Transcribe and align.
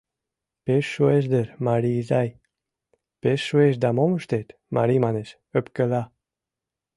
Пеш 0.65 0.85
шуэш 0.93 1.23
дыр, 1.33 1.47
Мари 1.65 1.91
изай?» 2.01 2.29
«Пеш 3.21 3.39
шуэш, 3.49 3.73
да 3.83 3.89
мом 3.97 4.11
ыштет?» 4.19 4.47
Мари 4.75 4.95
манеш, 5.05 5.29
ӧпкела. 5.57 6.03